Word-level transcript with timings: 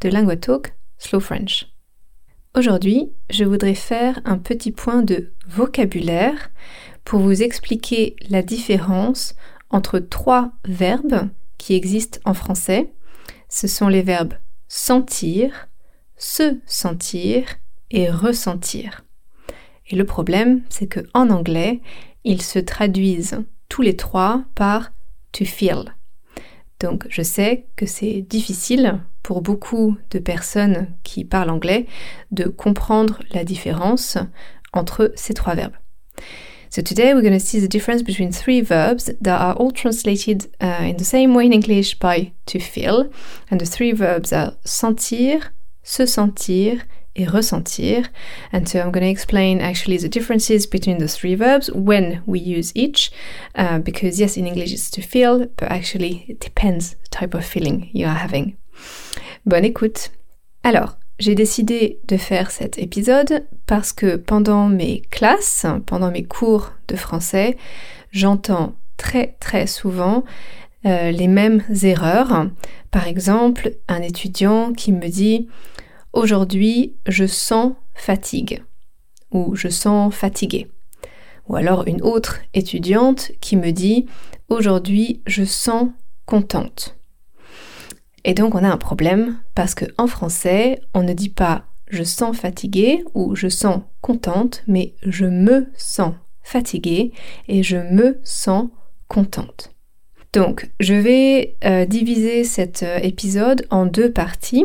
de 0.00 0.08
Lingua 0.08 0.36
Talk 0.36 0.74
Slow 0.98 1.20
French. 1.20 1.66
Aujourd'hui, 2.56 3.12
je 3.28 3.44
voudrais 3.44 3.74
faire 3.74 4.20
un 4.24 4.38
petit 4.38 4.72
point 4.72 5.02
de 5.02 5.32
vocabulaire 5.46 6.50
pour 7.04 7.20
vous 7.20 7.42
expliquer 7.42 8.16
la 8.28 8.42
différence 8.42 9.34
entre 9.68 9.98
trois 9.98 10.52
verbes 10.64 11.28
qui 11.58 11.74
existent 11.74 12.18
en 12.24 12.34
français. 12.34 12.92
Ce 13.48 13.68
sont 13.68 13.88
les 13.88 14.02
verbes 14.02 14.34
sentir, 14.68 15.68
se 16.16 16.58
sentir 16.66 17.44
et 17.90 18.10
ressentir. 18.10 19.04
Et 19.88 19.96
le 19.96 20.04
problème, 20.04 20.62
c'est 20.70 20.86
que 20.86 21.00
en 21.12 21.30
anglais, 21.30 21.80
ils 22.24 22.42
se 22.42 22.58
traduisent 22.58 23.44
tous 23.68 23.82
les 23.82 23.96
trois 23.96 24.44
par 24.54 24.92
to 25.32 25.44
feel. 25.44 25.94
Donc 26.80 27.06
je 27.08 27.22
sais 27.22 27.66
que 27.76 27.86
c'est 27.86 28.22
difficile 28.22 29.00
pour 29.22 29.42
beaucoup 29.42 29.96
de 30.10 30.18
personnes 30.18 30.88
qui 31.04 31.24
parlent 31.24 31.50
anglais 31.50 31.86
de 32.30 32.44
comprendre 32.44 33.20
la 33.32 33.44
différence 33.44 34.18
entre 34.72 35.12
ces 35.14 35.34
trois 35.34 35.54
verbes. 35.54 35.76
So 36.70 36.82
today 36.82 37.14
we're 37.14 37.22
going 37.22 37.36
to 37.36 37.44
see 37.44 37.60
the 37.60 37.68
difference 37.68 38.02
between 38.02 38.30
three 38.30 38.60
verbs 38.60 39.12
that 39.20 39.40
are 39.40 39.56
all 39.58 39.72
translated 39.72 40.48
uh, 40.62 40.84
in 40.88 40.96
the 40.96 41.04
same 41.04 41.34
way 41.34 41.44
in 41.44 41.52
English 41.52 41.98
by 41.98 42.32
to 42.46 42.60
feel. 42.60 43.10
And 43.50 43.58
the 43.58 43.66
three 43.66 43.92
verbs 43.92 44.32
are 44.32 44.52
sentir, 44.64 45.50
se 45.82 46.06
sentir 46.06 46.82
et 47.16 47.26
ressentir. 47.26 48.08
And 48.52 48.66
so 48.66 48.78
I'm 48.78 48.92
going 48.92 49.04
to 49.04 49.10
explain 49.10 49.60
actually 49.60 49.98
the 49.98 50.08
differences 50.08 50.66
between 50.66 50.98
the 50.98 51.08
three 51.08 51.34
verbs 51.34 51.70
when 51.72 52.22
we 52.26 52.38
use 52.38 52.72
each, 52.74 53.10
uh, 53.54 53.78
because 53.78 54.20
yes, 54.20 54.36
in 54.36 54.46
English 54.46 54.72
it's 54.72 54.90
to 54.90 55.02
feel, 55.02 55.46
but 55.56 55.70
actually 55.70 56.24
it 56.28 56.40
depends 56.40 56.96
type 57.10 57.34
of 57.34 57.44
feeling 57.44 57.90
you 57.92 58.06
are 58.06 58.18
having. 58.18 58.56
Bonne 59.46 59.64
écoute. 59.64 60.10
Alors, 60.62 60.96
j'ai 61.18 61.34
décidé 61.34 61.98
de 62.08 62.16
faire 62.16 62.50
cet 62.50 62.78
épisode 62.78 63.46
parce 63.66 63.92
que 63.92 64.16
pendant 64.16 64.68
mes 64.68 65.02
classes, 65.10 65.66
pendant 65.86 66.10
mes 66.10 66.24
cours 66.24 66.72
de 66.88 66.96
français, 66.96 67.56
j'entends 68.10 68.74
très 68.96 69.36
très 69.40 69.66
souvent 69.66 70.24
euh, 70.86 71.10
les 71.10 71.28
mêmes 71.28 71.62
erreurs. 71.82 72.46
Par 72.90 73.06
exemple, 73.06 73.76
un 73.88 74.00
étudiant 74.00 74.72
qui 74.72 74.92
me 74.92 75.08
dit 75.08 75.48
Aujourd'hui, 76.12 76.96
je 77.06 77.26
sens 77.26 77.74
fatigue 77.94 78.64
ou 79.30 79.54
je 79.54 79.68
sens 79.68 80.14
fatigué. 80.14 80.68
Ou 81.48 81.56
alors 81.56 81.86
une 81.86 82.02
autre 82.02 82.40
étudiante 82.54 83.32
qui 83.40 83.56
me 83.56 83.70
dit 83.70 84.06
Aujourd'hui, 84.48 85.22
je 85.26 85.44
sens 85.44 85.90
contente. 86.26 86.96
Et 88.24 88.34
donc 88.34 88.54
on 88.54 88.64
a 88.64 88.68
un 88.68 88.76
problème 88.76 89.40
parce 89.54 89.74
que 89.74 89.84
en 89.98 90.06
français, 90.06 90.80
on 90.94 91.02
ne 91.02 91.12
dit 91.12 91.30
pas 91.30 91.64
je 91.88 92.04
sens 92.04 92.36
fatigué 92.36 93.04
ou 93.14 93.34
je 93.34 93.48
sens 93.48 93.82
contente, 94.00 94.62
mais 94.66 94.94
je 95.02 95.26
me 95.26 95.68
sens 95.76 96.14
fatiguée 96.42 97.12
et 97.48 97.62
je 97.62 97.76
me 97.76 98.20
sens 98.24 98.68
contente. 99.08 99.72
Donc 100.32 100.70
je 100.78 100.94
vais 100.94 101.56
euh, 101.64 101.86
diviser 101.86 102.44
cet 102.44 102.82
euh, 102.82 102.98
épisode 102.98 103.66
en 103.70 103.86
deux 103.86 104.12
parties. 104.12 104.64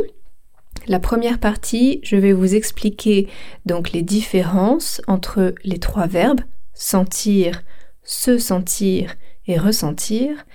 La 0.88 1.00
première 1.00 1.40
partie, 1.40 2.00
je 2.04 2.16
vais 2.16 2.34
vous 2.34 2.54
expliquer 2.54 3.28
donc 3.66 3.92
les 3.92 4.04
différences 4.04 5.02
entre 5.08 5.56
les 5.64 5.80
trois 5.80 6.08
verbes 6.08 6.42
sentir, 6.76 7.64
se 8.04 8.38
sentir 8.38 9.16
et 9.48 9.58
ressentir. 9.58 10.46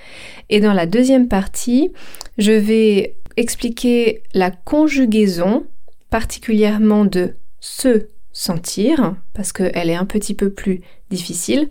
Et 0.48 0.60
dans 0.60 0.72
la 0.72 0.86
deuxième 0.86 1.28
partie, 1.28 1.92
je 2.38 2.52
vais 2.52 3.16
expliquer 3.36 4.22
la 4.34 4.50
conjugaison, 4.50 5.66
particulièrement 6.10 7.04
de 7.04 7.34
se 7.60 8.08
sentir, 8.32 9.16
parce 9.34 9.52
qu'elle 9.52 9.90
est 9.90 9.96
un 9.96 10.04
petit 10.04 10.34
peu 10.34 10.50
plus 10.50 10.80
difficile. 11.10 11.70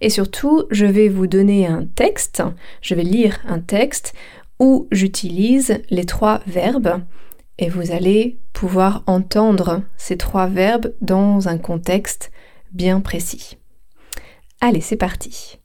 Et 0.00 0.10
surtout, 0.10 0.64
je 0.70 0.84
vais 0.84 1.08
vous 1.08 1.26
donner 1.26 1.66
un 1.66 1.86
texte, 1.86 2.42
je 2.82 2.94
vais 2.94 3.04
lire 3.04 3.38
un 3.46 3.60
texte 3.60 4.12
où 4.58 4.88
j'utilise 4.92 5.80
les 5.90 6.04
trois 6.04 6.40
verbes 6.46 7.00
et 7.58 7.68
vous 7.68 7.92
allez 7.92 8.38
pouvoir 8.52 9.02
entendre 9.06 9.82
ces 9.96 10.16
trois 10.16 10.46
verbes 10.46 10.92
dans 11.00 11.48
un 11.48 11.58
contexte 11.58 12.30
bien 12.72 13.00
précis. 13.00 13.58
Allez, 14.60 14.80
c'est 14.80 14.96
parti. 14.96 15.58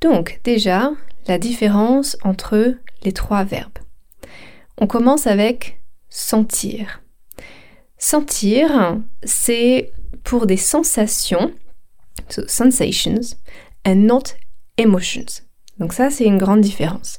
Donc 0.00 0.40
déjà, 0.44 0.92
la 1.26 1.38
différence 1.38 2.16
entre 2.22 2.74
les 3.02 3.12
trois 3.12 3.44
verbes. 3.44 3.78
On 4.78 4.86
commence 4.86 5.26
avec 5.26 5.82
sentir. 6.08 7.02
Sentir, 7.98 8.98
c'est 9.22 9.92
pour 10.24 10.46
des 10.46 10.56
sensations, 10.56 11.52
sensations, 12.28 13.36
and 13.86 13.96
not 13.96 14.22
emotions. 14.78 15.42
Donc 15.78 15.92
ça, 15.92 16.10
c'est 16.10 16.24
une 16.24 16.38
grande 16.38 16.60
différence. 16.62 17.18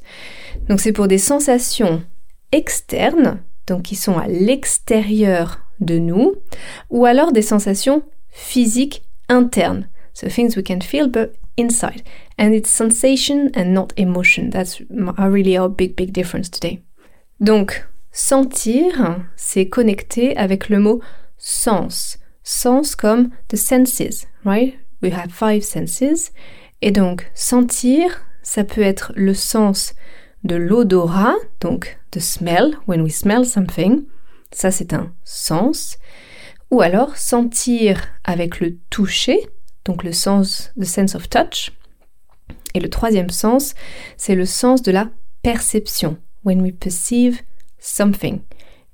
Donc 0.68 0.80
c'est 0.80 0.92
pour 0.92 1.08
des 1.08 1.18
sensations 1.18 2.02
externes, 2.50 3.42
donc 3.66 3.82
qui 3.82 3.96
sont 3.96 4.18
à 4.18 4.26
l'extérieur 4.26 5.60
de 5.80 5.98
nous, 5.98 6.34
ou 6.90 7.04
alors 7.04 7.32
des 7.32 7.42
sensations 7.42 8.02
physiques 8.28 9.04
internes. 9.28 9.88
So 10.14 10.28
things 10.28 10.56
we 10.56 10.64
can 10.64 10.80
feel 10.80 11.08
but 11.08 11.32
inside. 11.56 12.02
And 12.38 12.52
it's 12.52 12.70
sensation 12.70 13.50
and 13.54 13.72
not 13.72 13.88
emotion. 13.96 14.50
That's 14.50 14.80
really 14.90 15.56
our 15.56 15.68
big, 15.68 15.96
big 15.96 16.12
difference 16.12 16.50
today. 16.50 16.82
Donc, 17.40 17.86
sentir, 18.12 19.24
c'est 19.36 19.68
connecté 19.68 20.36
avec 20.36 20.68
le 20.68 20.78
mot 20.78 21.00
sens. 21.38 22.18
Sens 22.42 22.94
comme 22.94 23.30
the 23.48 23.56
senses, 23.56 24.26
right? 24.44 24.74
We 25.02 25.12
have 25.12 25.32
five 25.32 25.62
senses. 25.62 26.32
Et 26.80 26.90
donc, 26.90 27.30
sentir, 27.34 28.24
ça 28.42 28.64
peut 28.64 28.82
être 28.82 29.12
le 29.14 29.34
sens 29.34 29.94
de 30.44 30.56
l'odorat, 30.56 31.34
donc 31.60 31.98
the 32.10 32.20
smell, 32.20 32.76
when 32.86 33.02
we 33.02 33.14
smell 33.14 33.44
something. 33.44 34.04
Ça, 34.50 34.70
c'est 34.70 34.92
un 34.92 35.12
sens. 35.24 35.98
Ou 36.70 36.80
alors 36.80 37.16
sentir 37.16 38.08
avec 38.24 38.60
le 38.60 38.78
toucher, 38.90 39.48
donc 39.84 40.04
le 40.04 40.12
sens, 40.12 40.72
the 40.78 40.84
sense 40.84 41.14
of 41.14 41.28
touch. 41.28 41.72
Et 42.74 42.80
le 42.80 42.88
troisième 42.88 43.30
sens, 43.30 43.74
c'est 44.16 44.34
le 44.34 44.46
sens 44.46 44.82
de 44.82 44.92
la 44.92 45.08
perception, 45.42 46.16
when 46.44 46.62
we 46.62 46.72
perceive 46.72 47.42
something. 47.78 48.40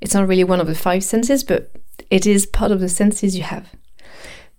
It's 0.00 0.14
not 0.14 0.26
really 0.26 0.44
one 0.44 0.60
of 0.60 0.68
the 0.68 0.74
five 0.74 1.02
senses, 1.02 1.44
but 1.44 1.70
it 2.10 2.26
is 2.26 2.46
part 2.46 2.70
of 2.70 2.80
the 2.80 2.88
senses 2.88 3.36
you 3.36 3.44
have. 3.44 3.64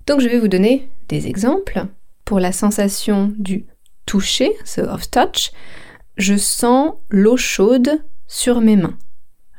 Donc 0.05 0.21
je 0.21 0.27
vais 0.27 0.39
vous 0.39 0.47
donner 0.47 0.89
des 1.07 1.27
exemples. 1.27 1.85
Pour 2.25 2.39
la 2.39 2.51
sensation 2.51 3.33
du 3.37 3.65
toucher, 4.05 4.51
so 4.65 4.83
of 4.83 5.09
touch, 5.09 5.51
je 6.19 6.35
sens 6.35 6.93
l'eau 7.09 7.37
chaude 7.37 8.03
sur 8.27 8.61
mes 8.61 8.75
mains. 8.75 8.97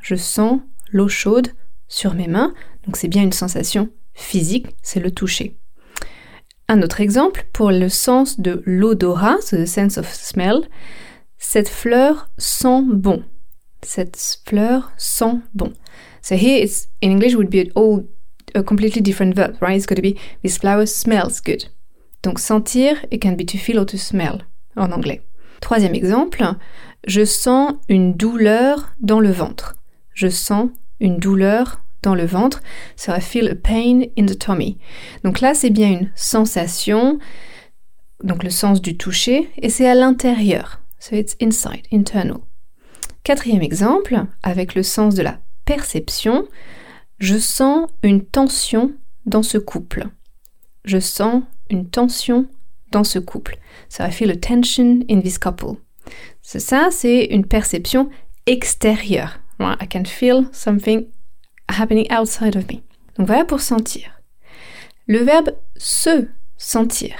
Je 0.01 0.15
sens 0.15 0.61
l'eau 0.91 1.07
chaude 1.07 1.49
sur 1.87 2.13
mes 2.13 2.27
mains, 2.27 2.53
donc 2.85 2.95
c'est 2.95 3.07
bien 3.07 3.23
une 3.23 3.33
sensation 3.33 3.89
physique, 4.13 4.67
c'est 4.83 4.99
le 4.99 5.11
toucher. 5.11 5.57
Un 6.67 6.83
autre 6.83 7.01
exemple, 7.01 7.47
pour 7.51 7.71
le 7.71 7.89
sens 7.89 8.39
de 8.39 8.61
l'odorat, 8.65 9.37
the 9.49 9.65
sense 9.65 9.97
of 9.97 10.07
smell, 10.13 10.61
cette 11.37 11.67
fleur 11.67 12.29
sent 12.37 12.83
bon. 12.85 13.23
Cette 13.81 14.39
fleur 14.45 14.91
sent 14.97 15.39
bon. 15.55 15.73
So 16.21 16.35
here 16.35 16.63
it's 16.63 16.87
in 17.01 17.09
English 17.09 17.33
would 17.35 17.49
be 17.49 17.71
all 17.75 18.07
a 18.53 18.61
completely 18.61 19.01
different 19.01 19.35
verb, 19.35 19.57
right? 19.61 19.75
It's 19.75 19.87
going 19.87 19.95
to 19.95 20.01
be 20.03 20.19
this 20.43 20.59
flower 20.59 20.85
smells 20.85 21.41
good. 21.41 21.65
Donc 22.21 22.37
sentir, 22.37 22.97
it 23.09 23.19
can 23.19 23.35
be 23.35 23.45
to 23.45 23.57
feel 23.57 23.79
or 23.79 23.85
to 23.87 23.97
smell 23.97 24.43
en 24.77 24.91
anglais. 24.91 25.21
Troisième 25.61 25.95
exemple, 25.95 26.43
je 27.07 27.23
sens 27.23 27.73
une 27.87 28.13
douleur 28.15 28.93
dans 28.99 29.19
le 29.19 29.31
ventre. 29.31 29.75
Je 30.13 30.27
sens 30.27 30.69
une 30.99 31.17
douleur 31.17 31.81
dans 32.03 32.15
le 32.15 32.25
ventre. 32.25 32.61
So 32.95 33.13
I 33.13 33.21
feel 33.21 33.55
pain 33.61 34.01
in 34.17 34.25
the 34.25 34.37
tummy. 34.37 34.77
Donc 35.23 35.39
là, 35.39 35.53
c'est 35.53 35.69
bien 35.69 35.89
une 35.89 36.11
sensation, 36.15 37.19
donc 38.23 38.43
le 38.43 38.49
sens 38.49 38.81
du 38.81 38.97
toucher, 38.97 39.49
et 39.57 39.69
c'est 39.69 39.87
à 39.87 39.95
l'intérieur. 39.95 40.81
So 40.99 41.15
it's 41.15 41.35
inside, 41.41 41.85
internal. 41.93 42.39
Quatrième 43.23 43.61
exemple, 43.61 44.25
avec 44.43 44.75
le 44.75 44.83
sens 44.83 45.15
de 45.15 45.21
la 45.21 45.39
perception, 45.65 46.47
je 47.19 47.37
sens 47.37 47.87
une 48.03 48.25
tension 48.25 48.91
dans 49.25 49.43
ce 49.43 49.59
couple. 49.59 50.07
Je 50.85 50.99
sens 50.99 51.43
une 51.69 51.87
tension 51.87 52.47
dans 52.91 53.03
ce 53.03 53.19
couple. 53.19 53.57
So 53.89 54.03
I 54.03 54.11
feel 54.11 54.31
a 54.31 54.35
tension 54.35 55.01
in 55.09 55.21
this 55.21 55.37
couple. 55.37 55.77
Ça, 56.41 56.89
c'est 56.91 57.25
une 57.25 57.45
perception 57.45 58.09
extérieure. 58.45 59.39
I 59.59 59.87
can 59.87 60.05
feel 60.05 60.47
something 60.51 61.05
happening 61.67 62.07
outside 62.11 62.55
of 62.55 62.67
me. 62.67 62.81
Donc 63.17 63.27
voilà 63.27 63.45
pour 63.45 63.61
sentir. 63.61 64.21
Le 65.07 65.19
verbe 65.19 65.51
se 65.77 66.27
sentir. 66.57 67.15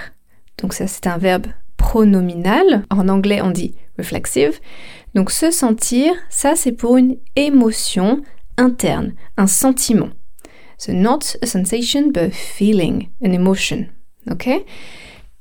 Donc 0.57 0.73
ça 0.73 0.87
c'est 0.87 1.07
un 1.07 1.17
verbe 1.17 1.47
pronominal. 1.77 2.85
En 2.89 3.07
anglais 3.09 3.41
on 3.41 3.51
dit 3.51 3.75
reflexive. 3.97 4.59
Donc 5.13 5.31
se 5.31 5.51
sentir, 5.51 6.13
ça 6.29 6.55
c'est 6.55 6.71
pour 6.71 6.97
une 6.97 7.17
émotion 7.35 8.21
interne, 8.57 9.13
un 9.37 9.47
sentiment. 9.47 10.09
So 10.77 10.93
not 10.93 11.37
a 11.41 11.45
sensation 11.45 12.11
but 12.11 12.33
feeling, 12.33 13.09
an 13.23 13.31
emotion. 13.31 13.87
OK? 14.29 14.49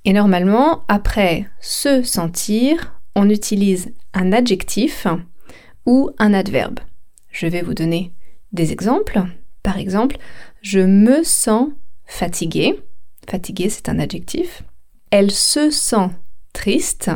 Et 0.05 0.13
normalement, 0.13 0.85
après 0.89 1.47
se 1.61 2.03
sentir, 2.03 3.01
on 3.15 3.29
utilise 3.29 3.93
un 4.15 4.33
adjectif 4.33 5.07
ou 5.87 6.11
un 6.19 6.33
adverbe. 6.33 6.81
Je 7.31 7.47
vais 7.47 7.63
vous 7.63 7.75
donner 7.75 8.13
des 8.53 8.73
exemples. 8.73 9.23
Par 9.63 9.79
exemple, 9.79 10.17
je 10.63 10.81
me 10.81 11.23
sens 11.23 11.69
fatiguée. 12.07 12.83
Fatiguée, 13.29 13.69
c'est 13.69 13.89
un 13.89 13.99
adjectif. 13.99 14.63
Elle 15.11 15.31
se 15.31 15.71
sent 15.71 16.11
triste. 16.53 17.11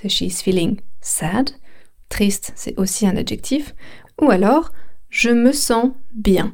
So 0.00 0.08
she's 0.08 0.42
feeling 0.42 0.80
sad. 1.00 1.50
Triste, 2.08 2.52
c'est 2.54 2.78
aussi 2.78 3.06
un 3.06 3.16
adjectif. 3.16 3.74
Ou 4.20 4.30
alors, 4.30 4.72
je 5.08 5.30
me 5.30 5.52
sens 5.52 5.90
bien. 6.14 6.52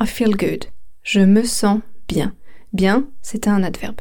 I 0.00 0.06
feel 0.06 0.36
good. 0.36 0.66
Je 1.02 1.20
me 1.20 1.44
sens 1.44 1.80
bien. 2.08 2.34
Bien, 2.72 3.08
c'est 3.20 3.46
un 3.46 3.62
adverbe. 3.62 4.00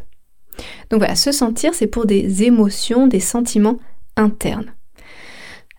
Donc 0.89 0.99
voilà, 0.99 1.15
se 1.15 1.31
sentir, 1.31 1.73
c'est 1.73 1.87
pour 1.87 2.05
des 2.05 2.43
émotions, 2.43 3.07
des 3.07 3.19
sentiments 3.19 3.79
internes. 4.15 4.73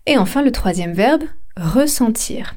Et 0.06 0.18
enfin, 0.18 0.42
le 0.42 0.52
troisième 0.52 0.92
verbe, 0.92 1.24
ressentir. 1.56 2.54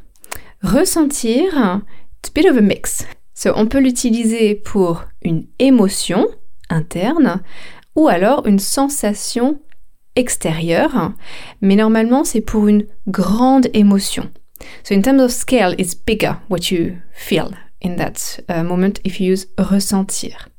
Ressentir, 0.63 1.81
it's 2.19 2.29
a 2.29 2.33
bit 2.33 2.49
of 2.49 2.57
a 2.57 2.61
mix. 2.61 3.05
So, 3.33 3.51
on 3.55 3.67
peut 3.67 3.79
l'utiliser 3.79 4.55
pour 4.55 5.03
une 5.21 5.45
émotion 5.59 6.27
interne 6.69 7.41
ou 7.95 8.07
alors 8.07 8.47
une 8.47 8.59
sensation 8.59 9.59
extérieure, 10.15 11.11
mais 11.61 11.75
normalement 11.75 12.23
c'est 12.23 12.41
pour 12.41 12.67
une 12.67 12.85
grande 13.07 13.67
émotion. 13.73 14.29
So 14.83 14.95
in 14.95 15.01
terms 15.01 15.21
of 15.21 15.31
scale, 15.31 15.75
it's 15.77 15.93
bigger 15.93 16.37
what 16.49 16.71
you 16.71 16.97
feel 17.11 17.51
in 17.81 17.97
that 17.97 18.39
uh, 18.49 18.63
moment 18.63 18.99
if 19.03 19.19
you 19.19 19.33
use 19.33 19.47
ressentir. 19.57 20.49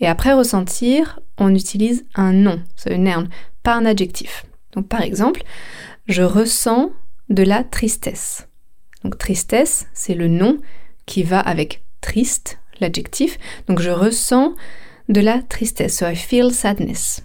Et 0.00 0.06
après 0.06 0.32
ressentir, 0.32 1.20
on 1.38 1.54
utilise 1.54 2.04
un 2.14 2.32
nom, 2.32 2.62
c'est 2.76 2.94
un 2.94 2.98
noun, 2.98 3.28
pas 3.62 3.74
un 3.74 3.84
adjectif. 3.84 4.46
Donc 4.72 4.88
par 4.88 5.02
exemple, 5.02 5.42
je 6.06 6.22
ressens 6.22 6.90
de 7.28 7.42
la 7.42 7.64
tristesse. 7.64 8.48
Donc 9.04 9.18
tristesse, 9.18 9.86
c'est 9.92 10.14
le 10.14 10.28
nom 10.28 10.58
qui 11.06 11.22
va 11.22 11.40
avec 11.40 11.82
triste, 12.00 12.58
l'adjectif. 12.80 13.38
Donc 13.66 13.80
je 13.80 13.90
ressens 13.90 14.54
de 15.08 15.20
la 15.20 15.42
tristesse. 15.42 15.98
So 15.98 16.06
I 16.06 16.14
feel 16.14 16.52
sadness. 16.52 17.22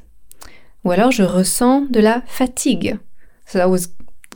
Ou 0.84 0.92
alors 0.92 1.12
je 1.12 1.24
ressens 1.24 1.86
de 1.90 2.00
la 2.00 2.24
fatigue. 2.26 2.98
So 3.46 3.60
that 3.60 3.69
was 3.69 3.88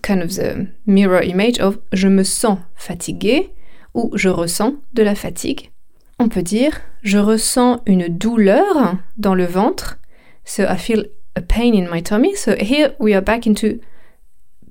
kind 0.02 0.22
of 0.22 0.30
the 0.36 0.68
mirror 0.86 1.24
image 1.24 1.60
of 1.60 1.80
je 1.92 2.08
me 2.08 2.24
sens 2.24 2.60
fatigué 2.76 3.52
ou 3.94 4.12
je 4.16 4.30
ressens 4.30 4.76
de 4.94 5.04
la 5.04 5.16
fatigue. 5.16 5.72
On 6.20 6.30
peut 6.30 6.44
dire 6.44 6.82
je 7.08 7.18
ressens 7.18 7.82
une 7.86 8.10
douleur 8.10 8.98
dans 9.18 9.34
le 9.34 9.46
ventre. 9.46 9.98
So 10.44 10.64
I 10.64 10.78
feel 10.78 11.06
a 11.36 11.42
pain 11.42 11.74
in 11.74 11.90
my 11.90 12.02
tummy. 12.04 12.36
So 12.36 12.54
here 12.60 12.96
we 13.00 13.14
are 13.14 13.22
back 13.22 13.48
into 13.48 13.80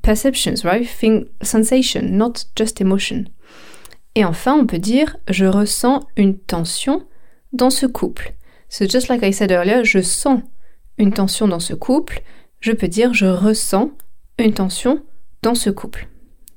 perceptions, 0.02 0.62
right? 0.62 0.86
Thing, 0.86 1.28
sensation, 1.42 2.02
not 2.02 2.44
just 2.54 2.80
emotion. 2.80 3.24
Et 4.14 4.24
enfin, 4.24 4.54
on 4.54 4.66
peut 4.66 4.78
dire 4.78 5.16
je 5.30 5.46
ressens 5.46 6.06
une 6.18 6.38
tension 6.38 7.06
dans 7.52 7.70
ce 7.70 7.86
couple. 7.86 8.34
So 8.68 8.86
just 8.86 9.08
like 9.08 9.22
I 9.22 9.32
said 9.32 9.50
earlier, 9.50 9.84
je 9.84 10.02
sens 10.02 10.42
une 10.98 11.14
tension 11.14 11.48
dans 11.48 11.60
ce 11.60 11.72
couple. 11.72 12.22
Je 12.60 12.72
peux 12.72 12.88
dire 12.88 13.14
je 13.14 13.26
ressens 13.26 13.92
une 14.38 14.52
tension 14.52 15.02
dans 15.42 15.54
ce 15.54 15.70
couple. 15.70 16.08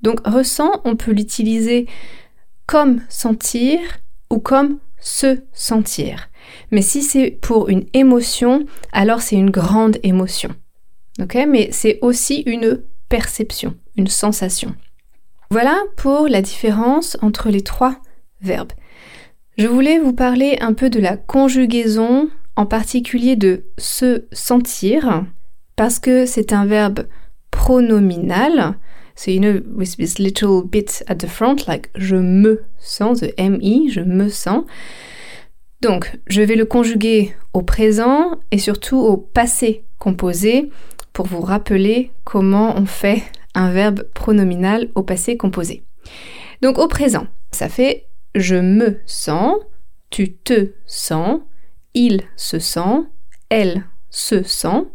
Donc 0.02 0.20
ressent, 0.28 0.81
on 0.84 0.98
peut 0.98 1.12
l'utiliser 1.12 1.88
comme 2.66 3.02
sentir 3.08 3.80
ou 4.30 4.40
comme 4.40 4.80
se 5.00 5.44
sentir. 5.54 6.30
Mais 6.72 6.81
si 6.81 7.01
c'est 7.01 7.31
pour 7.31 7.69
une 7.69 7.86
émotion, 7.94 8.66
alors 8.92 9.22
c'est 9.22 9.36
une 9.36 9.51
grande 9.51 9.98
émotion. 10.04 10.50
Ok? 11.22 11.38
Mais 11.48 11.69
c'est 11.72 12.00
aussi 12.01 12.42
une 12.46 12.81
perception, 13.10 13.75
une 13.98 14.07
sensation. 14.07 14.75
Voilà 15.51 15.78
pour 15.98 16.28
la 16.28 16.42
différence 16.42 17.18
entre 17.22 17.50
les 17.50 17.62
trois 17.62 17.98
verbes. 18.42 18.72
Je 19.57 19.68
voulais 19.68 20.00
vous 20.00 20.13
parler 20.13 20.57
un 20.62 20.74
peu 20.74 20.90
de 20.90 21.00
la 21.00 21.18
conjugaison, 21.18 22.30
en 22.56 22.66
particulier 22.66 23.36
de 23.36 23.66
se 23.78 24.25
sentir, 24.31 25.25
parce 25.75 26.00
que 26.00 26.25
c'est 26.25 26.54
un 26.54 26.66
verbe 26.66 27.07
pronominal. 27.52 28.75
So, 29.19 29.31
you 29.31 29.42
know, 29.42 29.62
with 29.75 29.98
this 29.98 30.18
little 30.18 30.63
bit 30.63 31.01
at 31.10 31.19
the 31.19 31.27
front, 31.27 31.68
like 31.68 31.89
je 31.94 32.16
me 32.16 32.62
sens, 32.77 33.19
the 33.19 33.33
MI, 33.38 33.89
je 33.89 34.00
me 34.00 34.30
sens. 34.30 34.63
Donc, 35.81 36.18
je 36.27 36.42
vais 36.42 36.56
le 36.56 36.63
conjuguer 36.63 37.36
au 37.51 37.62
présent 37.62 38.39
et 38.51 38.60
surtout 38.60 38.98
au 38.98 39.18
passé 39.18 39.83
composé 39.98 40.71
pour 41.12 41.25
vous 41.25 41.42
rappeler 41.42 42.13
comment 42.24 42.77
on 42.77 42.86
fait 42.86 43.21
un 43.56 43.74
verbe 43.74 44.04
pronominal 44.13 44.88
au 44.95 45.04
passé 45.04 45.36
composé. 45.36 45.83
Donc, 46.62 46.77
au 46.77 46.88
présent, 46.88 47.27
ça 47.51 47.68
fait 47.68 48.07
je 48.36 48.56
me 48.56 49.01
sens, 49.06 49.56
tu 50.10 50.31
te 50.31 50.71
sens, 50.86 51.42
il 51.94 52.21
se 52.38 52.57
sent, 52.57 53.04
elle 53.50 53.83
se 54.10 54.44
sent. 54.44 54.86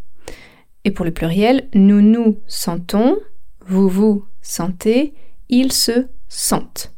Et 0.87 0.93
pour 0.93 1.05
le 1.05 1.11
pluriel, 1.13 1.69
nous 1.75 2.01
nous 2.01 2.39
sentons, 2.47 3.19
vous 3.67 3.89
vous 3.89 4.25
sentez, 4.43 5.15
ils 5.49 5.73
se 5.73 6.07
sentent. 6.29 6.93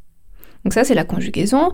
Donc 0.65 0.73
ça, 0.73 0.85
c'est 0.85 0.95
la 0.95 1.05
conjugaison. 1.05 1.73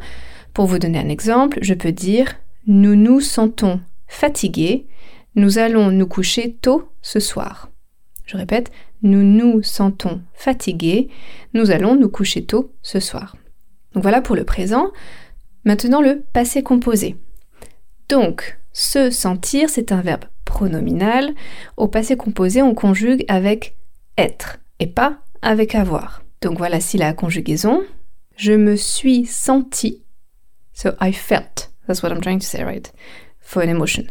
Pour 0.55 0.67
vous 0.67 0.79
donner 0.79 0.99
un 0.99 1.09
exemple, 1.09 1.59
je 1.63 1.75
peux 1.75 1.93
dire 1.93 2.35
nous 2.67 2.95
nous 2.95 3.21
sentons 3.21 3.81
fatigués, 4.07 4.87
nous 5.35 5.59
allons 5.59 5.91
nous 5.91 6.07
coucher 6.07 6.55
tôt 6.61 6.91
ce 7.01 7.21
soir. 7.21 7.71
Je 8.27 8.37
répète, 8.37 8.71
nous 9.03 9.23
nous 9.23 9.63
sentons 9.63 10.23
fatigués, 10.35 11.09
nous 11.55 11.71
allons 11.71 11.97
nous 11.97 12.09
coucher 12.09 12.45
tôt 12.45 12.73
ce 12.83 13.01
soir. 13.01 13.37
Donc 13.95 14.03
voilà 14.03 14.21
pour 14.21 14.37
le 14.37 14.45
présent. 14.45 14.91
Maintenant 15.65 16.01
le 16.01 16.23
passé 16.33 16.63
composé. 16.63 17.17
Donc, 18.09 18.59
se 18.73 19.11
sentir, 19.11 19.71
c'est 19.71 19.93
un 19.93 20.03
verbe 20.03 20.25
pronominal. 20.45 21.33
Au 21.77 21.89
passé 21.89 22.17
composé, 22.17 22.63
on 22.63 22.75
conjugue 22.75 23.25
avec 23.29 23.77
être 24.19 24.59
et 24.83 24.87
pas 24.89 25.23
avec 25.43 25.77
avoir. 25.77 26.25
Donc 26.41 26.59
voilà 26.59 26.81
si 26.81 26.99
la 26.99 27.13
conjugaison. 27.13 27.85
Je 28.37 28.53
me 28.53 28.75
suis 28.75 29.27
senti. 29.27 30.03
So 30.73 30.91
I 31.01 31.13
felt. 31.13 31.71
That's 31.87 32.03
what 32.03 32.11
I'm 32.11 32.21
trying 32.21 32.41
to 32.41 32.47
say, 32.47 32.65
right? 32.65 32.93
For 33.39 33.63
an 33.63 33.69
emotion. 33.69 34.07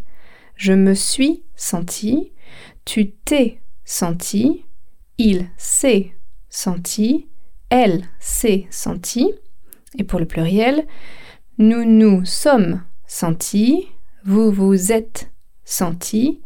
Je 0.56 0.72
me 0.72 0.94
suis 0.94 1.44
senti. 1.56 2.32
Tu 2.86 3.12
t'es 3.12 3.60
senti. 3.84 4.66
Il 5.18 5.50
s'est 5.58 6.14
senti. 6.48 7.28
Elle 7.70 8.06
s'est 8.20 8.68
senti. 8.70 9.34
Et 9.98 10.06
pour 10.06 10.20
le 10.20 10.26
pluriel, 10.26 10.88
nous 11.58 11.84
nous 11.84 12.24
sommes 12.24 12.82
sentis. 13.08 13.90
Vous 14.24 14.52
vous 14.52 14.94
êtes 14.94 15.32
sentis. 15.66 16.42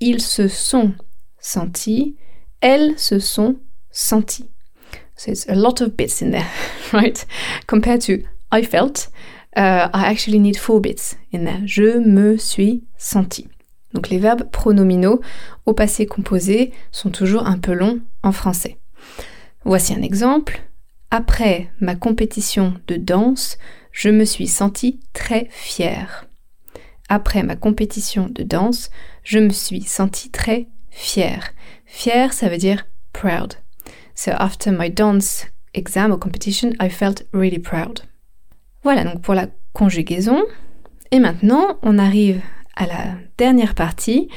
Ils 0.00 0.20
se 0.20 0.48
sont 0.48 0.94
sentis. 1.38 2.16
Elles 2.60 2.98
se 2.98 3.20
sont 3.20 3.60
senties. 3.98 4.48
So 5.16 5.32
it's 5.32 5.48
a 5.48 5.54
lot 5.54 5.80
of 5.80 5.96
bits 5.96 6.22
in 6.22 6.30
there, 6.30 6.48
right? 6.92 7.26
Compared 7.66 8.00
to 8.02 8.22
I 8.52 8.62
felt, 8.62 9.08
uh, 9.56 9.88
I 9.92 10.06
actually 10.06 10.38
need 10.38 10.56
four 10.56 10.80
bits 10.80 11.16
in 11.32 11.44
there. 11.44 11.60
Je 11.66 11.98
me 11.98 12.36
suis 12.36 12.84
senti. 12.96 13.48
Donc 13.94 14.10
les 14.10 14.18
verbes 14.18 14.48
pronominaux 14.50 15.20
au 15.66 15.72
passé 15.72 16.06
composé 16.06 16.72
sont 16.92 17.10
toujours 17.10 17.46
un 17.46 17.58
peu 17.58 17.72
longs 17.72 18.00
en 18.22 18.32
français. 18.32 18.78
Voici 19.64 19.92
un 19.92 20.02
exemple. 20.02 20.60
Après 21.10 21.70
ma 21.80 21.96
compétition 21.96 22.74
de 22.86 22.96
danse, 22.96 23.58
je 23.90 24.10
me 24.10 24.24
suis 24.24 24.46
sentie 24.46 25.00
très 25.14 25.48
fière. 25.50 26.26
Après 27.08 27.42
ma 27.42 27.56
compétition 27.56 28.28
de 28.30 28.42
danse, 28.42 28.90
je 29.24 29.38
me 29.38 29.50
suis 29.50 29.82
sentie 29.82 30.30
très 30.30 30.68
fière. 30.90 31.50
Fière, 31.86 32.32
ça 32.34 32.48
veut 32.48 32.58
dire 32.58 32.86
proud. 33.12 33.54
So 34.18 34.32
after 34.32 34.72
my 34.72 34.88
dance 34.88 35.46
exam 35.74 36.10
or 36.10 36.18
competition, 36.18 36.72
I 36.80 36.88
felt 36.88 37.22
really 37.32 37.60
proud. 37.60 38.00
Voilà 38.82 39.04
donc 39.04 39.22
pour 39.22 39.32
la 39.32 39.46
conjugaison. 39.72 40.42
Et 41.12 41.20
maintenant, 41.20 41.78
on 41.82 41.98
arrive 41.98 42.40
à 42.74 42.88
la 42.88 43.14
dernière 43.36 43.76
partie. 43.76 44.28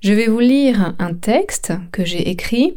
Je 0.00 0.12
vais 0.12 0.26
vous 0.26 0.40
lire 0.40 0.96
un 0.98 1.14
texte 1.14 1.72
que 1.92 2.04
j'ai 2.04 2.28
écrit 2.28 2.74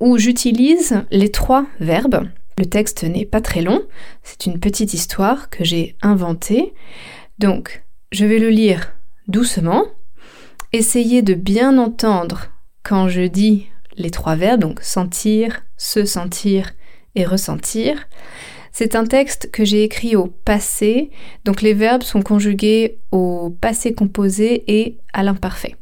où 0.00 0.16
j'utilise 0.16 1.04
les 1.10 1.30
trois 1.30 1.66
verbes. 1.78 2.26
Le 2.56 2.64
texte 2.64 3.04
n'est 3.04 3.26
pas 3.26 3.42
très 3.42 3.60
long, 3.60 3.82
c'est 4.22 4.46
une 4.46 4.60
petite 4.60 4.94
histoire 4.94 5.50
que 5.50 5.62
j'ai 5.62 5.96
inventée. 6.00 6.72
Donc, 7.38 7.84
je 8.12 8.24
vais 8.24 8.38
le 8.38 8.48
lire 8.48 8.94
doucement. 9.28 9.84
Essayez 10.72 11.20
de 11.20 11.34
bien 11.34 11.76
entendre 11.76 12.46
quand 12.82 13.08
je 13.08 13.26
dis 13.26 13.66
les 13.96 14.10
trois 14.10 14.36
verbes, 14.36 14.62
donc 14.62 14.80
sentir, 14.80 15.62
se 15.82 16.04
sentir 16.04 16.70
et 17.16 17.24
ressentir. 17.24 18.08
C'est 18.70 18.94
un 18.94 19.04
texte 19.04 19.50
que 19.50 19.64
j'ai 19.64 19.82
écrit 19.82 20.14
au 20.16 20.26
passé, 20.26 21.10
donc 21.44 21.60
les 21.60 21.74
verbes 21.74 22.04
sont 22.04 22.22
conjugués 22.22 23.00
au 23.10 23.50
passé 23.50 23.92
composé 23.92 24.64
et 24.68 24.98
à 25.12 25.24
l'imparfait. 25.24 25.76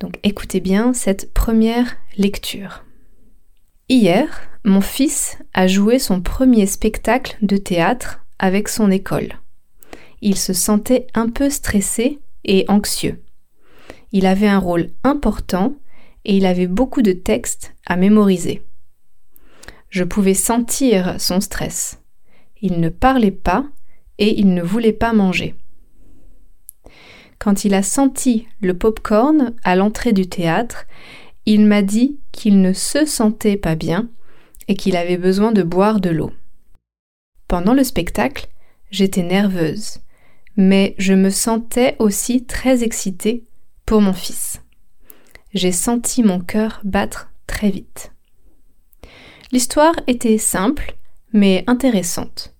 Donc 0.00 0.18
écoutez 0.22 0.60
bien 0.60 0.94
cette 0.94 1.32
première 1.32 1.96
lecture. 2.16 2.84
Hier, 3.88 4.26
mon 4.64 4.80
fils 4.80 5.38
a 5.52 5.66
joué 5.66 5.98
son 5.98 6.20
premier 6.20 6.66
spectacle 6.66 7.36
de 7.42 7.58
théâtre 7.58 8.24
avec 8.38 8.68
son 8.68 8.90
école. 8.90 9.34
Il 10.22 10.36
se 10.36 10.54
sentait 10.54 11.06
un 11.14 11.28
peu 11.28 11.50
stressé 11.50 12.18
et 12.44 12.64
anxieux. 12.68 13.22
Il 14.10 14.26
avait 14.26 14.48
un 14.48 14.58
rôle 14.58 14.88
important 15.04 15.76
et 16.24 16.36
il 16.36 16.46
avait 16.46 16.66
beaucoup 16.66 17.02
de 17.02 17.12
textes 17.12 17.74
à 17.86 17.96
mémoriser. 17.96 18.62
Je 19.88 20.04
pouvais 20.04 20.34
sentir 20.34 21.20
son 21.20 21.40
stress. 21.40 22.02
Il 22.60 22.80
ne 22.80 22.88
parlait 22.88 23.30
pas 23.30 23.66
et 24.18 24.38
il 24.38 24.54
ne 24.54 24.62
voulait 24.62 24.92
pas 24.92 25.12
manger. 25.12 25.54
Quand 27.38 27.64
il 27.64 27.74
a 27.74 27.82
senti 27.82 28.46
le 28.60 28.76
pop-corn 28.76 29.54
à 29.62 29.76
l'entrée 29.76 30.12
du 30.12 30.28
théâtre, 30.28 30.86
il 31.44 31.66
m'a 31.66 31.82
dit 31.82 32.18
qu'il 32.32 32.60
ne 32.60 32.72
se 32.72 33.04
sentait 33.04 33.56
pas 33.56 33.74
bien 33.74 34.08
et 34.68 34.74
qu'il 34.74 34.96
avait 34.96 35.18
besoin 35.18 35.52
de 35.52 35.62
boire 35.62 36.00
de 36.00 36.10
l'eau. 36.10 36.32
Pendant 37.46 37.74
le 37.74 37.84
spectacle, 37.84 38.48
j'étais 38.90 39.22
nerveuse, 39.22 39.98
mais 40.56 40.94
je 40.98 41.14
me 41.14 41.30
sentais 41.30 41.94
aussi 41.98 42.44
très 42.44 42.82
excitée 42.82 43.44
pour 43.84 44.00
mon 44.00 44.12
fils. 44.12 44.62
J'ai 45.54 45.72
senti 45.72 46.22
mon 46.22 46.40
cœur 46.40 46.80
battre 46.82 47.30
très 47.46 47.70
vite. 47.70 48.15
L'histoire 49.52 49.94
était 50.06 50.38
simple, 50.38 50.96
mais 51.32 51.64
intéressante, 51.66 52.54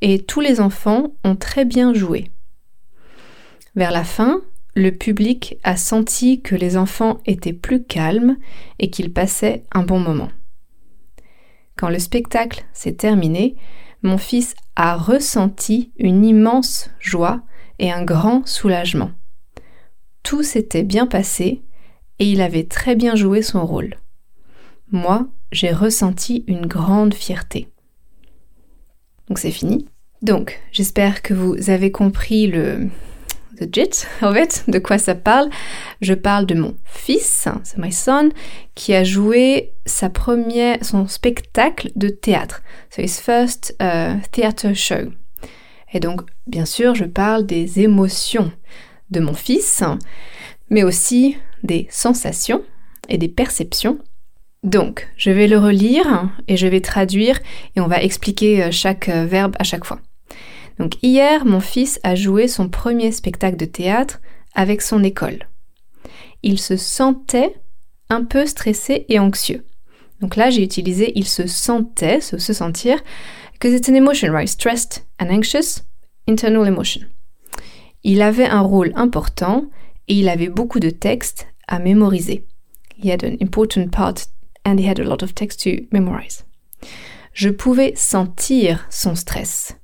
et 0.00 0.22
tous 0.22 0.40
les 0.40 0.60
enfants 0.60 1.12
ont 1.24 1.36
très 1.36 1.64
bien 1.64 1.94
joué. 1.94 2.30
Vers 3.76 3.92
la 3.92 4.04
fin, 4.04 4.42
le 4.74 4.90
public 4.90 5.56
a 5.62 5.76
senti 5.76 6.40
que 6.42 6.54
les 6.54 6.76
enfants 6.76 7.20
étaient 7.26 7.52
plus 7.52 7.84
calmes 7.84 8.36
et 8.78 8.90
qu'ils 8.90 9.12
passaient 9.12 9.64
un 9.72 9.82
bon 9.82 10.00
moment. 10.00 10.30
Quand 11.76 11.88
le 11.88 11.98
spectacle 11.98 12.64
s'est 12.72 12.94
terminé, 12.94 13.56
mon 14.02 14.18
fils 14.18 14.54
a 14.76 14.96
ressenti 14.96 15.92
une 15.96 16.24
immense 16.24 16.90
joie 16.98 17.42
et 17.78 17.92
un 17.92 18.04
grand 18.04 18.46
soulagement. 18.46 19.12
Tout 20.22 20.42
s'était 20.42 20.82
bien 20.82 21.06
passé 21.06 21.62
et 22.18 22.26
il 22.30 22.40
avait 22.40 22.64
très 22.64 22.96
bien 22.96 23.14
joué 23.14 23.42
son 23.42 23.64
rôle. 23.64 23.96
Moi, 24.92 25.26
j'ai 25.50 25.72
ressenti 25.72 26.44
une 26.46 26.66
grande 26.66 27.14
fierté. 27.14 27.68
Donc 29.28 29.38
c'est 29.38 29.50
fini. 29.50 29.88
Donc, 30.20 30.60
j'espère 30.70 31.22
que 31.22 31.34
vous 31.34 31.70
avez 31.70 31.90
compris 31.90 32.46
le 32.46 32.88
the 33.58 33.74
JIT, 33.74 34.06
en 34.22 34.32
fait, 34.32 34.64
de 34.68 34.78
quoi 34.78 34.98
ça 34.98 35.14
parle. 35.14 35.48
Je 36.00 36.14
parle 36.14 36.46
de 36.46 36.54
mon 36.54 36.76
fils, 36.84 37.48
c'est 37.64 37.78
my 37.78 37.92
son, 37.92 38.30
qui 38.74 38.94
a 38.94 39.04
joué 39.04 39.72
sa 39.86 40.10
première, 40.10 40.84
son 40.84 41.06
spectacle 41.06 41.90
de 41.96 42.08
théâtre. 42.08 42.62
So 42.90 43.02
his 43.02 43.20
first 43.20 43.74
uh, 43.80 44.20
theater 44.30 44.74
show. 44.74 45.12
Et 45.92 46.00
donc, 46.00 46.22
bien 46.46 46.64
sûr, 46.64 46.94
je 46.94 47.04
parle 47.04 47.46
des 47.46 47.80
émotions 47.80 48.52
de 49.10 49.20
mon 49.20 49.34
fils, 49.34 49.82
mais 50.70 50.84
aussi 50.84 51.36
des 51.62 51.86
sensations 51.90 52.62
et 53.08 53.18
des 53.18 53.28
perceptions 53.28 53.98
donc, 54.62 55.08
je 55.16 55.30
vais 55.30 55.48
le 55.48 55.58
relire 55.58 56.30
et 56.46 56.56
je 56.56 56.68
vais 56.68 56.80
traduire 56.80 57.40
et 57.74 57.80
on 57.80 57.88
va 57.88 58.02
expliquer 58.02 58.62
euh, 58.62 58.70
chaque 58.70 59.08
euh, 59.08 59.26
verbe 59.26 59.56
à 59.58 59.64
chaque 59.64 59.84
fois. 59.84 60.00
Donc, 60.78 60.94
hier, 61.02 61.44
mon 61.44 61.58
fils 61.58 61.98
a 62.04 62.14
joué 62.14 62.46
son 62.46 62.68
premier 62.68 63.10
spectacle 63.10 63.56
de 63.56 63.64
théâtre 63.64 64.20
avec 64.54 64.80
son 64.80 65.02
école. 65.02 65.48
Il 66.44 66.60
se 66.60 66.76
sentait 66.76 67.54
un 68.08 68.24
peu 68.24 68.46
stressé 68.46 69.04
et 69.08 69.18
anxieux. 69.18 69.64
Donc 70.20 70.36
là, 70.36 70.50
j'ai 70.50 70.62
utilisé 70.62 71.12
il 71.16 71.26
se 71.26 71.48
sentait, 71.48 72.20
se, 72.20 72.38
se 72.38 72.52
sentir, 72.52 72.98
because 73.54 73.74
it's 73.74 73.88
an 73.88 73.94
emotion, 73.94 74.30
right? 74.32 74.48
Stressed 74.48 75.04
and 75.18 75.30
anxious, 75.30 75.82
internal 76.28 76.68
emotion. 76.68 77.02
Il 78.04 78.22
avait 78.22 78.46
un 78.46 78.60
rôle 78.60 78.92
important 78.94 79.64
et 80.06 80.14
il 80.14 80.28
avait 80.28 80.48
beaucoup 80.48 80.78
de 80.78 80.90
textes 80.90 81.48
à 81.66 81.80
mémoriser. 81.80 82.46
He 82.96 83.10
had 83.10 83.24
an 83.24 83.36
important 83.40 83.90
part 83.90 84.14
and 84.64 84.78
he 84.78 84.86
had 84.86 84.98
a 84.98 85.04
lot 85.04 85.22
of 85.22 85.34
text 85.34 85.60
to 85.60 85.86
memorize. 85.90 86.44
Je 87.32 87.50
pouvais 87.50 87.94
sentir 87.96 88.86
son 88.90 89.14
stress. 89.14 89.74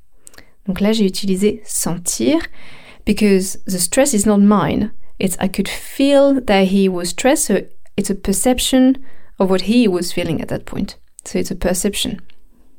Donc 0.66 0.80
là, 0.80 0.92
j'ai 0.92 1.06
utilisé 1.06 1.62
sentir 1.64 2.38
because 3.06 3.58
the 3.66 3.78
stress 3.78 4.12
is 4.12 4.26
not 4.26 4.38
mine. 4.38 4.92
It's 5.18 5.36
I 5.40 5.48
could 5.48 5.68
feel 5.68 6.40
that 6.42 6.66
he 6.66 6.88
was 6.88 7.08
stressed, 7.08 7.46
so 7.46 7.62
it's 7.96 8.10
a 8.10 8.14
perception 8.14 8.98
of 9.38 9.50
what 9.50 9.62
he 9.62 9.88
was 9.88 10.12
feeling 10.12 10.40
at 10.40 10.48
that 10.48 10.64
point. 10.64 10.98
So 11.24 11.38
it's 11.38 11.50
a 11.50 11.56
perception. 11.56 12.18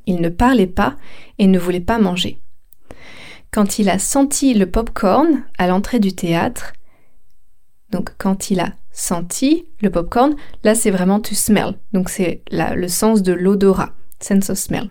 Il 0.06 0.22
ne 0.22 0.30
parlait 0.30 0.68
pas 0.68 0.96
et 1.38 1.48
ne 1.48 1.60
voulait 1.60 1.86
pas 1.86 2.00
manger. 2.00 2.38
Quand 3.52 3.80
il 3.80 3.90
a 3.90 3.98
senti 3.98 4.54
le 4.54 4.70
popcorn 4.70 5.44
à 5.58 5.68
l'entrée 5.68 6.00
du 6.00 6.14
théâtre, 6.14 6.74
donc 7.92 8.12
quand 8.18 8.52
il 8.52 8.60
a 8.60 8.74
senti 8.92 9.66
le 9.82 9.90
popcorn, 9.90 10.36
là 10.64 10.76
c'est 10.76 10.92
vraiment 10.92 11.20
to 11.20 11.36
smell. 11.36 11.76
Donc 11.94 12.10
c'est 12.10 12.42
le 12.52 12.88
sens 12.88 13.22
de 13.22 13.34
l'odorat, 13.34 13.94
sense 14.20 14.50
of 14.50 14.58
smell. 14.58 14.90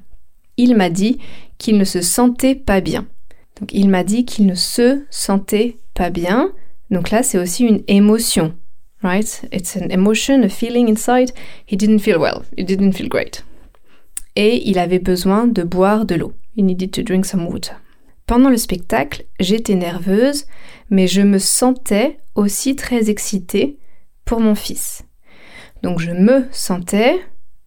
Il 0.57 0.77
m'a 0.77 0.91
dit 0.91 1.19
qu'il 1.59 1.79
ne 1.79 1.85
se 1.85 2.01
sentait 2.01 2.55
pas 2.55 2.81
bien. 2.81 3.07
Donc 3.61 3.73
il 3.73 3.89
m'a 3.89 4.05
dit 4.05 4.25
qu'il 4.25 4.47
ne 4.47 4.55
se 4.55 5.05
sentait 5.11 5.79
pas 5.95 6.11
bien. 6.11 6.53
Donc 6.91 7.11
là 7.11 7.23
c'est 7.23 7.39
aussi 7.39 7.65
une 7.65 7.83
émotion. 7.89 8.55
Right? 9.03 9.47
It's 9.53 9.77
an 9.77 9.91
emotion, 9.91 10.43
a 10.43 10.49
feeling 10.49 10.89
inside. 10.89 11.33
He 11.67 11.77
didn't 11.77 12.01
feel 12.01 12.19
well. 12.19 12.43
He 12.57 12.65
didn't 12.65 12.93
feel 12.93 13.09
great. 13.09 13.45
Et 14.35 14.69
il 14.69 14.79
avait 14.79 14.99
besoin 14.99 15.47
de 15.47 15.63
boire 15.63 16.05
de 16.05 16.17
l'eau. 16.17 16.33
He 16.57 16.63
needed 16.63 16.91
to 16.93 17.03
drink 17.03 17.25
some 17.25 17.47
water. 17.47 17.77
Pendant 18.27 18.51
le 18.51 18.57
spectacle, 18.57 19.25
j'étais 19.41 19.77
nerveuse, 19.77 20.47
mais 20.91 21.07
je 21.07 21.23
me 21.23 21.39
sentais 21.39 22.19
aussi 22.35 22.77
très 22.77 23.09
excitée 23.09 23.79
pour 24.29 24.41
mon 24.41 24.55
fils. 24.55 25.05
Donc 25.83 26.01
je 26.01 26.11
me 26.11 26.47
sentais 26.53 27.19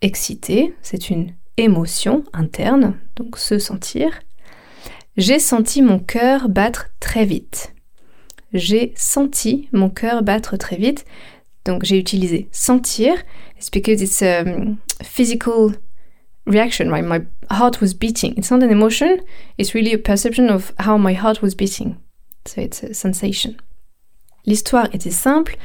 excitée, 0.01 0.75
c'est 0.83 1.09
une 1.09 1.33
émotion 1.57 2.23
interne, 2.33 2.99
donc 3.15 3.39
se 3.39 3.57
sentir. 3.57 4.11
J'ai 5.17 5.39
senti 5.39 5.81
mon 5.81 5.97
cœur 5.97 6.49
battre 6.49 6.91
très 6.99 7.25
vite. 7.25 7.73
J'ai 8.53 8.93
senti 8.95 9.69
mon 9.73 9.89
cœur 9.89 10.21
battre 10.21 10.55
très 10.55 10.77
vite. 10.77 11.05
Donc 11.65 11.83
j'ai 11.83 11.97
utilisé 11.97 12.47
sentir. 12.51 13.15
It's 13.57 13.71
because 13.71 13.99
it's 13.99 14.21
a 14.21 14.43
physical 15.03 15.71
reaction, 16.45 16.91
right? 16.91 17.03
My 17.03 17.21
heart 17.49 17.81
was 17.81 17.95
beating. 17.95 18.35
It's 18.37 18.51
not 18.51 18.61
an 18.61 18.69
emotion, 18.69 19.17
it's 19.57 19.73
really 19.73 19.93
a 19.93 19.97
perception 19.97 20.51
of 20.51 20.73
how 20.77 20.99
my 20.99 21.15
heart 21.15 21.41
was 21.41 21.55
beating. 21.55 21.95
So 22.45 22.61
it's 22.61 22.83
a 22.83 22.93
sensation. 22.93 23.55
L'histoire 24.45 24.87
était 24.93 25.11
simple, 25.11 25.55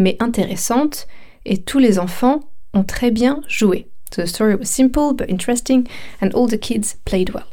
mais 0.00 0.16
intéressante, 0.20 1.06
et 1.44 1.58
tous 1.58 1.78
les 1.78 1.98
enfants 1.98 2.40
ont 2.74 2.84
très 2.84 3.10
bien 3.10 3.40
joué. 3.48 3.88
The 4.10 4.26
story 4.26 4.54
was 4.54 4.64
simple 4.64 5.14
but 5.14 5.30
interesting, 5.30 5.86
and 6.20 6.30
all 6.34 6.48
the 6.48 6.58
kids 6.58 6.96
played 7.04 7.30
well. 7.30 7.46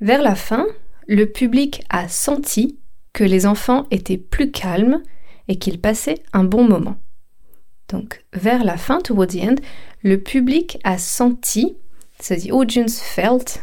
Vers 0.00 0.22
la 0.22 0.34
fin, 0.34 0.66
le 1.06 1.26
public 1.26 1.82
a 1.88 2.08
senti 2.08 2.78
que 3.12 3.24
les 3.24 3.46
enfants 3.46 3.86
étaient 3.90 4.18
plus 4.18 4.50
calmes 4.50 5.02
et 5.48 5.56
qu'ils 5.56 5.80
passaient 5.80 6.22
un 6.32 6.44
bon 6.44 6.64
moment. 6.64 6.96
Donc, 7.88 8.24
vers 8.34 8.64
la 8.64 8.76
fin, 8.76 9.00
towards 9.00 9.28
the 9.28 9.42
end, 9.42 9.56
le 10.02 10.20
public 10.20 10.78
a 10.84 10.98
senti, 10.98 11.76
so 12.20 12.34
the 12.34 12.50
audience 12.50 13.00
felt, 13.00 13.60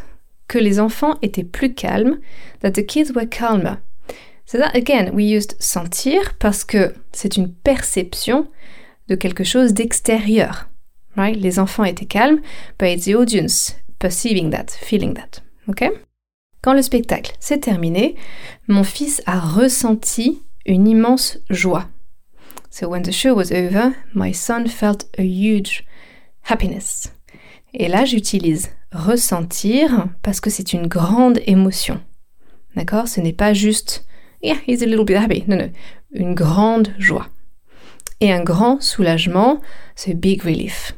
que 0.48 0.58
les 0.58 0.80
enfants 0.80 1.18
étaient 1.22 1.44
plus 1.44 1.74
calmes, 1.74 2.20
that 2.62 2.72
the 2.72 2.86
kids 2.86 3.12
were 3.14 3.28
calmer, 3.28 3.78
c'est 4.46 4.60
ça, 4.60 4.70
again, 4.74 5.12
we 5.14 5.26
used 5.26 5.56
sentir 5.60 6.36
parce 6.40 6.64
que 6.64 6.94
c'est 7.12 7.38
une 7.38 7.54
perception 7.54 8.48
de 9.08 9.16
quelque 9.16 9.44
chose 9.44 9.74
d'extérieur. 9.74 10.70
Right? 11.16 11.36
Les 11.36 11.60
enfants 11.60 11.84
étaient 11.84 12.06
calmes, 12.06 12.42
but 12.80 12.88
it's 12.88 13.06
the 13.06 13.16
audience 13.16 13.76
perceiving 14.00 14.50
that, 14.52 14.72
feeling 14.72 15.14
that. 15.14 15.42
Ok? 15.68 15.90
Quand 16.62 16.74
le 16.74 16.82
spectacle 16.82 17.34
s'est 17.40 17.60
terminé, 17.60 18.16
mon 18.68 18.84
fils 18.84 19.22
a 19.26 19.40
ressenti 19.40 20.42
une 20.66 20.88
immense 20.88 21.40
joie. 21.50 21.90
So 22.70 22.88
when 22.88 23.04
the 23.04 23.12
show 23.12 23.36
was 23.36 23.52
over, 23.52 23.94
my 24.16 24.34
son 24.34 24.66
felt 24.68 25.08
a 25.18 25.24
huge 25.24 25.86
happiness. 26.50 27.12
Et 27.74 27.88
là, 27.88 28.06
j'utilise 28.06 28.72
ressentir 28.92 30.08
parce 30.22 30.40
que 30.40 30.50
c'est 30.50 30.74
une 30.74 30.88
grande 30.88 31.40
émotion. 31.46 32.02
D'accord? 32.76 33.08
Ce 33.08 33.20
n'est 33.20 33.34
pas 33.34 33.54
juste 33.54 34.06
Yeah, 34.44 34.60
he's 34.66 34.82
a 34.82 34.86
little 34.86 35.06
bit 35.06 35.18
happy. 35.18 35.46
Non, 35.48 35.58
non. 35.58 35.72
Une 36.12 36.36
grande 36.36 36.94
joie. 37.00 37.30
Et 38.20 38.32
un 38.32 38.44
grand 38.44 38.82
soulagement, 38.82 39.62
c'est 39.96 40.14
big 40.14 40.44
relief. 40.44 40.94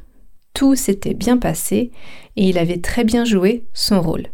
Tout 0.54 0.76
s'était 0.76 1.14
bien 1.14 1.38
passé 1.38 1.92
et 2.36 2.50
il 2.50 2.58
avait 2.58 2.82
très 2.82 3.04
bien 3.04 3.24
joué 3.24 3.66
son 3.74 4.02
rôle. 4.02 4.28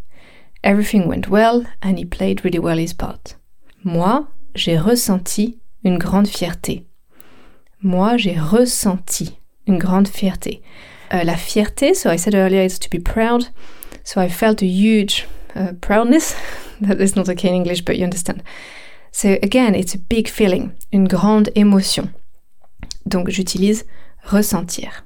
Everything 0.64 1.08
went 1.08 1.28
well 1.30 1.66
and 1.82 1.98
he 1.98 2.06
played 2.06 2.44
really 2.44 2.60
well 2.60 2.80
his 2.80 2.94
part. 2.94 3.38
Moi, 3.84 4.28
j'ai 4.56 4.78
ressenti 4.78 5.60
une 5.84 5.98
grande 5.98 6.28
fierté. 6.28 6.86
Moi, 7.82 8.18
j'ai 8.18 8.38
ressenti 8.38 9.38
une 9.68 9.78
grande 9.78 10.08
fierté. 10.08 10.62
Euh, 11.14 11.24
la 11.24 11.36
fierté, 11.36 11.94
so 11.94 12.10
I 12.10 12.18
said 12.18 12.36
earlier 12.36 12.64
it's 12.64 12.80
to 12.80 12.90
be 12.90 13.00
proud. 13.00 13.50
So 14.04 14.22
I 14.22 14.30
felt 14.30 14.62
a 14.62 14.68
huge 14.68 15.28
uh, 15.56 15.74
proudness. 15.82 16.36
that 16.82 17.02
is 17.02 17.16
not 17.16 17.28
okay 17.30 17.50
in 17.50 17.56
English, 17.56 17.82
but 17.82 17.98
you 17.98 18.04
understand. 18.04 18.44
So 19.12 19.38
again, 19.44 19.74
it's 19.76 19.94
a 19.94 20.00
big 20.10 20.28
feeling, 20.28 20.72
une 20.92 21.08
grande 21.08 21.52
émotion. 21.56 22.10
Donc 23.06 23.30
j'utilise 23.30 23.86
ressentir. 24.24 25.06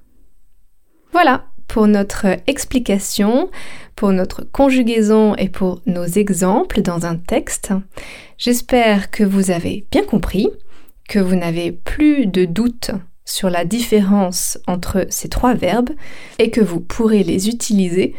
Voilà 1.12 1.46
pour 1.68 1.88
notre 1.88 2.38
explication, 2.48 3.50
pour 3.96 4.12
notre 4.12 4.44
conjugaison 4.44 5.36
et 5.36 5.50
pour 5.50 5.82
nos 5.86 6.06
exemples 6.06 6.82
dans 6.82 7.06
un 7.06 7.16
texte. 7.16 7.74
J'espère 8.38 9.10
que 9.10 9.24
vous 9.24 9.50
avez 9.50 9.86
bien 9.92 10.04
compris, 10.04 10.48
que 11.10 11.20
vous 11.20 11.36
n'avez 11.36 11.72
plus 11.72 12.28
de 12.28 12.46
doute 12.46 12.92
sur 13.26 13.50
la 13.50 13.66
différence 13.66 14.60
entre 14.68 15.08
ces 15.10 15.30
trois 15.30 15.56
verbes 15.56 15.90
et 16.38 16.52
que 16.52 16.62
vous 16.62 16.80
pourrez 16.80 17.24
les 17.24 17.50
utiliser 17.50 18.16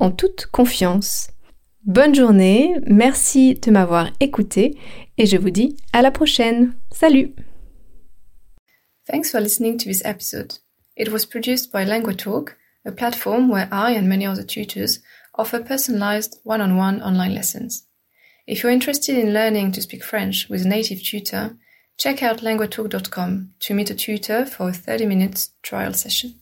en 0.00 0.10
toute 0.10 0.46
confiance. 0.46 1.28
Bonne 1.86 2.14
journée, 2.14 2.74
merci 2.86 3.54
de 3.54 3.70
m'avoir 3.70 4.10
écouté 4.20 4.76
et 5.20 5.26
je 5.26 5.36
vous 5.36 5.50
dis 5.50 5.76
à 5.92 6.00
la 6.00 6.10
prochaine. 6.10 6.72
Salut 6.90 7.34
Thanks 9.06 9.30
for 9.30 9.38
listening 9.38 9.76
to 9.76 9.84
this 9.84 10.02
episode. 10.02 10.60
It 10.96 11.10
was 11.12 11.26
produced 11.26 11.70
by 11.70 11.84
LanguaTalk, 11.84 12.54
a 12.86 12.92
platform 12.92 13.50
where 13.50 13.68
I 13.70 13.90
and 13.92 14.08
many 14.08 14.24
other 14.24 14.42
tutors 14.42 15.00
offer 15.34 15.60
personalized 15.60 16.38
one-on-one 16.44 17.02
online 17.02 17.34
lessons. 17.34 17.86
If 18.46 18.62
you're 18.62 18.72
interested 18.72 19.18
in 19.18 19.34
learning 19.34 19.72
to 19.72 19.82
speak 19.82 20.02
French 20.02 20.48
with 20.48 20.64
a 20.64 20.68
native 20.68 21.02
tutor, 21.02 21.58
check 21.98 22.22
out 22.22 22.40
languatalk.com 22.40 23.50
to 23.60 23.74
meet 23.74 23.90
a 23.90 23.94
tutor 23.94 24.46
for 24.46 24.70
a 24.70 24.72
30-minute 24.72 25.48
trial 25.62 25.92
session. 25.92 26.36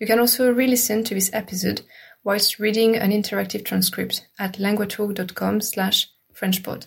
You 0.00 0.08
can 0.08 0.18
also 0.18 0.52
re-listen 0.52 1.04
to 1.04 1.14
this 1.14 1.30
episode 1.32 1.82
whilst 2.24 2.58
reading 2.58 2.96
an 2.96 3.12
interactive 3.12 3.64
transcript 3.64 4.26
at 4.40 4.58
languatalk.com 4.58 5.60
slash 5.60 6.08
frenchpod. 6.34 6.86